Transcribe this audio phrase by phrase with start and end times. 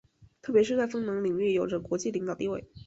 [0.41, 2.65] 特别是在风能领域有着国际领导地位。